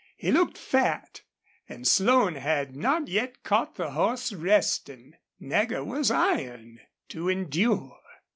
He 0.17 0.31
looked 0.31 0.57
fat, 0.57 1.21
and 1.69 1.87
Slone 1.87 2.33
had 2.33 2.75
not 2.75 3.07
yet 3.07 3.43
caught 3.43 3.75
the 3.75 3.91
horse 3.91 4.33
resting. 4.33 5.13
Nagger 5.39 5.83
was 5.83 6.09
iron 6.09 6.79
to 7.09 7.29
endure. 7.29 7.99